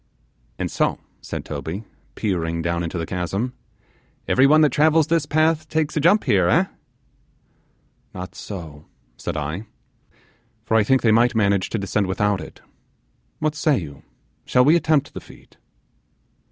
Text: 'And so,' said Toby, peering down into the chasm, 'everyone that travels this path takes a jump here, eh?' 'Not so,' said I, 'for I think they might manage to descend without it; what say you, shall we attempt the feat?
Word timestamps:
'And 0.57 0.71
so,' 0.71 0.99
said 1.21 1.45
Toby, 1.45 1.83
peering 2.15 2.63
down 2.63 2.81
into 2.81 2.97
the 2.97 3.05
chasm, 3.05 3.53
'everyone 4.27 4.61
that 4.61 4.71
travels 4.71 5.05
this 5.05 5.27
path 5.27 5.69
takes 5.69 5.95
a 5.95 5.99
jump 5.99 6.23
here, 6.23 6.47
eh?' 6.49 6.65
'Not 8.11 8.33
so,' 8.33 8.87
said 9.15 9.37
I, 9.37 9.67
'for 10.65 10.75
I 10.75 10.83
think 10.83 11.03
they 11.03 11.11
might 11.11 11.35
manage 11.35 11.69
to 11.69 11.77
descend 11.77 12.07
without 12.07 12.41
it; 12.41 12.61
what 13.37 13.53
say 13.53 13.77
you, 13.77 14.01
shall 14.43 14.65
we 14.65 14.75
attempt 14.75 15.13
the 15.13 15.21
feat? 15.21 15.57